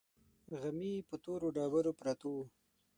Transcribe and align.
غمي 0.59 0.93
پر 1.07 1.17
تورو 1.23 1.47
ډبرو 1.55 1.91
پراته 1.99 2.25
وو. 2.31 2.43